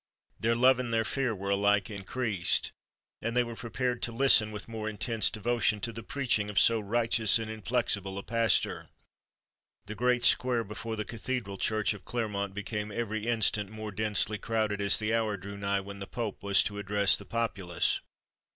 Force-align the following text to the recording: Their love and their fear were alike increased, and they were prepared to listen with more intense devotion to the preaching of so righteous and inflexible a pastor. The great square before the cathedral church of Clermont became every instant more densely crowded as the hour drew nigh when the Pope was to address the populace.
Their 0.39 0.55
love 0.55 0.79
and 0.79 0.91
their 0.91 1.05
fear 1.05 1.35
were 1.35 1.51
alike 1.51 1.91
increased, 1.91 2.71
and 3.21 3.37
they 3.37 3.43
were 3.43 3.55
prepared 3.55 4.01
to 4.01 4.11
listen 4.11 4.49
with 4.51 4.67
more 4.67 4.89
intense 4.89 5.29
devotion 5.29 5.79
to 5.81 5.91
the 5.93 6.01
preaching 6.01 6.49
of 6.49 6.57
so 6.57 6.79
righteous 6.79 7.37
and 7.37 7.51
inflexible 7.51 8.17
a 8.17 8.23
pastor. 8.23 8.89
The 9.85 9.93
great 9.93 10.23
square 10.23 10.63
before 10.63 10.95
the 10.95 11.05
cathedral 11.05 11.59
church 11.59 11.93
of 11.93 12.03
Clermont 12.03 12.55
became 12.55 12.91
every 12.91 13.27
instant 13.27 13.69
more 13.69 13.91
densely 13.91 14.39
crowded 14.39 14.81
as 14.81 14.97
the 14.97 15.13
hour 15.13 15.37
drew 15.37 15.55
nigh 15.55 15.81
when 15.81 15.99
the 15.99 16.07
Pope 16.07 16.41
was 16.41 16.63
to 16.63 16.79
address 16.79 17.15
the 17.15 17.23
populace. 17.25 18.01